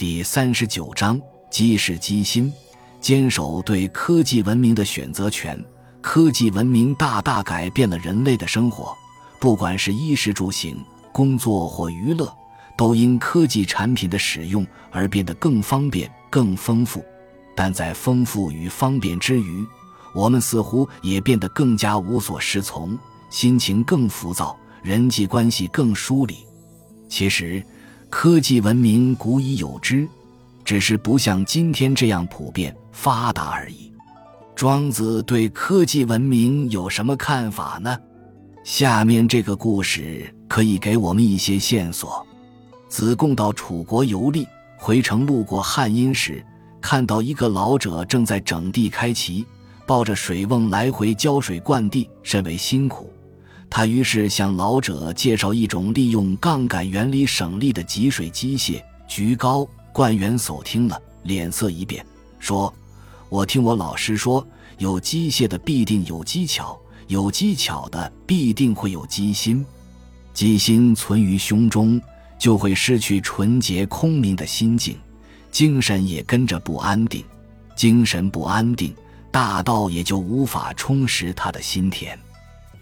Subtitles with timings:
[0.00, 1.20] 第三十九章：
[1.50, 2.50] 机是机心，
[3.02, 5.62] 坚守对科技文明的选择权。
[6.00, 8.96] 科技文明大大改变了人类的生活，
[9.38, 10.82] 不管是衣食住行、
[11.12, 12.34] 工作或娱乐，
[12.78, 17.04] 都因科技产品的使用而变得更方便、更丰富。
[17.54, 19.62] 但在丰富与方便之余，
[20.14, 22.98] 我们似乎也变得更加无所适从，
[23.28, 26.38] 心情更浮躁，人际关系更疏离。
[27.06, 27.62] 其实。
[28.10, 30.06] 科技文明古已有之，
[30.64, 33.92] 只是不像今天这样普遍发达而已。
[34.54, 37.96] 庄子对科技文明有什么看法呢？
[38.64, 42.26] 下面这个故事可以给我们一些线索。
[42.88, 44.46] 子贡到楚国游历，
[44.76, 46.44] 回城路过汉阴时，
[46.80, 49.46] 看到一个老者正在整地开畦，
[49.86, 53.10] 抱着水瓮来回浇水灌地，甚为辛苦。
[53.70, 59.66] 他于是向老者介绍一种利用杠杆原理省力的集水机械——菊篙。
[59.92, 62.06] 灌元叟听了，脸色一变，
[62.38, 62.72] 说
[63.28, 64.46] ：“我听我老师说，
[64.78, 69.66] 有机械的必定有技巧，有技巧的必定会有机心。
[70.32, 72.00] 机心存于胸中，
[72.38, 74.96] 就会失去纯洁空明的心境，
[75.50, 77.24] 精神也跟着不安定。
[77.74, 78.94] 精神不安定，
[79.32, 82.16] 大道也就无法充实他的心田。”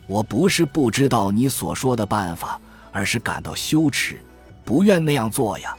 [0.09, 2.59] 我不是不知道你所说的办法，
[2.91, 4.19] 而是感到羞耻，
[4.65, 5.77] 不愿那样做呀。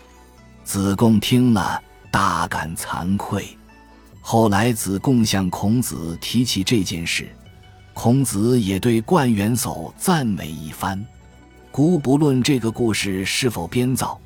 [0.63, 3.57] 子贡听了，大感惭愧。
[4.21, 7.27] 后来，子贡向孔子提起这件事，
[7.95, 11.03] 孔子也对冠元叟赞美一番。
[11.71, 14.19] 姑不论这个故事是否编造，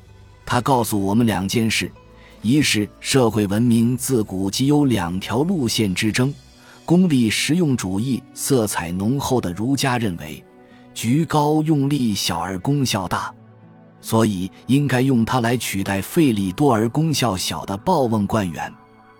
[0.44, 1.90] 他告诉我们两件事：
[2.42, 6.34] 一是社会文明自古即有两条路线之争。
[6.84, 10.44] 功利实用主义色彩浓厚的儒家认为，
[10.92, 13.32] 菊高用力小而功效大，
[14.02, 18.70] 所以应该用它来取代费力多而功效小的抱瓮灌园。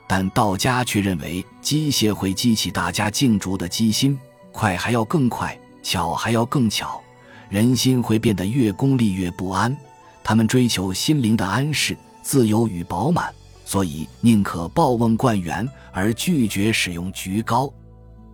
[0.06, 4.18] 但道家却认为，机械会激起大家竞逐的机心，
[4.52, 7.00] 快还要更快，巧还要更巧，
[7.48, 9.74] 人心会变得越功利越不安。
[10.22, 13.32] 他们追求心灵的安适、自由与饱满。
[13.64, 17.72] 所以宁可抱瓮灌园，而拒绝使用菊篙。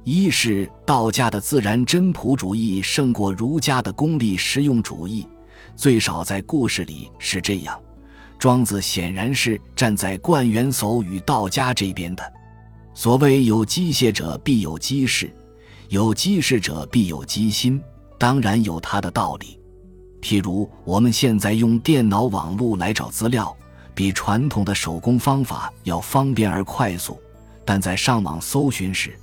[0.02, 5.26] 一是道家的自然真朴主义胜过儒家的功利实用主义，
[5.76, 7.78] 最少在故事里是这样。
[8.38, 12.32] 庄子显然是站在灌元叟与道家这边的。
[12.94, 15.30] 所谓有机械者必有机事，
[15.90, 17.80] 有机事者必有机心，
[18.18, 19.60] 当然有他的道理。
[20.22, 23.54] 譬如我们现在用电脑网络来找资料。
[24.00, 27.20] 比传统的手工方法要方便而快速，
[27.66, 29.14] 但在上网搜寻时，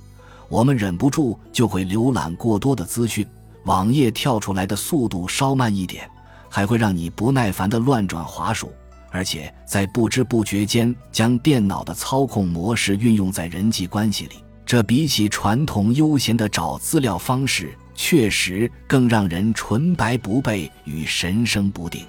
[0.48, 3.26] 我们忍不住就会浏览过多的资讯，
[3.64, 6.08] 网页跳出来的速度稍慢一点，
[6.48, 8.72] 还会让你不耐烦地乱转滑鼠，
[9.10, 22.06] 而且在不知不觉间将电脑的操控模式运用在人际关系里，这比起传统悠闲的找资料方式，确实更让人纯白不备与神生不定。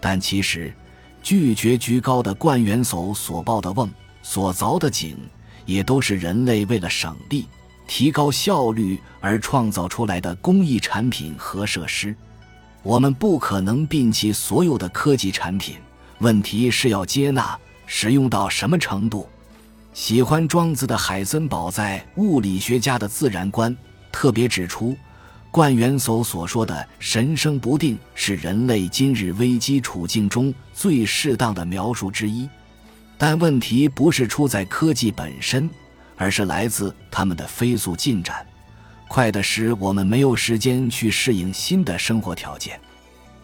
[0.00, 0.72] 但其实。
[1.22, 3.88] 拒绝居高的灌元叟所抱的瓮，
[4.22, 5.16] 所凿的井，
[5.66, 7.46] 也都是人类为了省力、
[7.86, 12.14] 提高效率而创造出来的工艺产品和设施。
[12.82, 15.76] 我们不可能摒弃所有的科技产品，
[16.18, 19.28] 问题是要接纳、使用到什么程度。
[19.92, 23.70] 喜欢庄子的海森堡在《物理学家的自然观》
[24.10, 24.96] 特别指出。
[25.50, 32.48] 冠元叟所说的“神生不定”是人类今日危机处境中最适当的描述之一，
[33.18, 35.68] 但问题不是出在科技本身，
[36.16, 38.46] 而是来自他们的飞速进展，
[39.08, 42.78] 快的使我们没有时间去适应新的生活条件。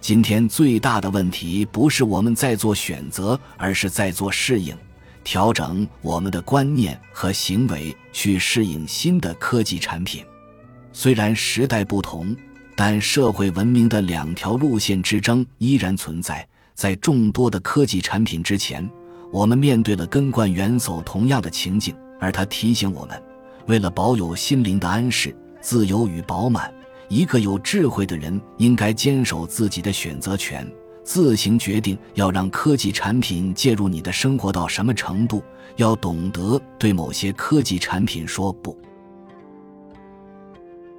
[0.00, 4.76] 今天最大的问题不是我们在做选择，而是在做适应，
[5.24, 10.24] 调整我们的观念和行为去适应新的科技产品。
[10.98, 12.34] 虽然时代不同，
[12.74, 16.48] 但社会文明的两条路线之争依然存在。
[16.72, 18.88] 在众多的科技产品之前，
[19.30, 23.22] 我们面对了根冠元叟同样的情景，而他提醒我们：
[23.66, 26.72] 为了保有心灵的安适、自由与饱满，
[27.10, 30.66] 一个有智慧的人应该坚守自己的选择权，
[31.04, 35.42] 自行决定要让科技产品介入你的生活到什么程度，
[35.76, 38.74] 要懂得对某些科技产品说不。